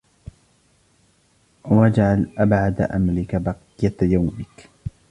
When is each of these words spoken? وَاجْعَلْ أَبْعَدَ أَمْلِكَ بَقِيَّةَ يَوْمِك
وَاجْعَلْ 1.65 2.29
أَبْعَدَ 2.37 2.81
أَمْلِكَ 2.81 3.35
بَقِيَّةَ 3.35 3.97
يَوْمِك 4.01 4.69